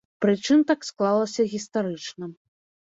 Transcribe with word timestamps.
Прычым 0.25 0.63
так 0.71 0.89
склалася 0.89 1.47
гістарычна. 1.55 2.25